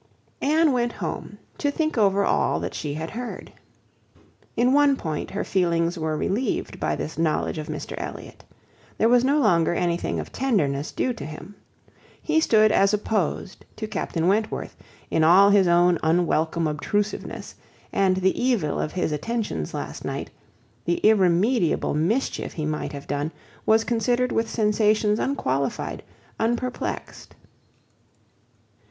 [0.41, 3.53] Anne went home to think over all that she had heard.
[4.57, 8.43] In one point, her feelings were relieved by this knowledge of Mr Elliot.
[8.97, 11.53] There was no longer anything of tenderness due to him.
[12.19, 14.75] He stood as opposed to Captain Wentworth,
[15.11, 17.53] in all his own unwelcome obtrusiveness;
[17.93, 20.31] and the evil of his attentions last night,
[20.83, 23.31] the irremediable mischief he might have done,
[23.67, 26.01] was considered with sensations unqualified,
[26.39, 27.35] unperplexed.